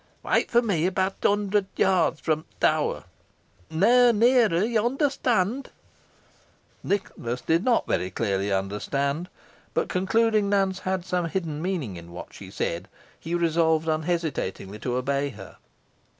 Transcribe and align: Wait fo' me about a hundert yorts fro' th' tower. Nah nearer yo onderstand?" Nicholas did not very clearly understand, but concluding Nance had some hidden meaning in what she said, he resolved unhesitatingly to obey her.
Wait 0.23 0.49
fo' 0.49 0.61
me 0.63 0.87
about 0.87 1.17
a 1.23 1.27
hundert 1.29 1.67
yorts 1.75 2.19
fro' 2.21 2.37
th' 2.37 2.59
tower. 2.59 3.03
Nah 3.69 4.11
nearer 4.11 4.63
yo 4.65 4.83
onderstand?" 4.89 5.67
Nicholas 6.83 7.41
did 7.41 7.63
not 7.63 7.85
very 7.85 8.09
clearly 8.09 8.51
understand, 8.51 9.29
but 9.75 9.89
concluding 9.89 10.49
Nance 10.49 10.79
had 10.79 11.05
some 11.05 11.25
hidden 11.25 11.61
meaning 11.61 11.97
in 11.97 12.11
what 12.11 12.33
she 12.33 12.49
said, 12.49 12.87
he 13.19 13.35
resolved 13.35 13.87
unhesitatingly 13.87 14.79
to 14.79 14.95
obey 14.95 15.29
her. 15.29 15.57